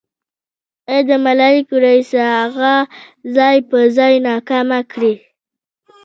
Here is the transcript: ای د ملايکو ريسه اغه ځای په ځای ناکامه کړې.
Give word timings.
ای 0.91 1.01
د 1.09 1.11
ملايکو 1.25 1.75
ريسه 1.83 2.21
اغه 2.45 2.73
ځای 3.35 3.57
په 3.69 3.77
ځای 3.97 4.13
ناکامه 4.27 4.79
کړې. 4.91 5.13